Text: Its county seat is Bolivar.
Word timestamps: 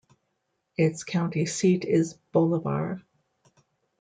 Its 0.77 1.03
county 1.03 1.45
seat 1.45 1.85
is 1.85 2.15
Bolivar. 2.33 3.03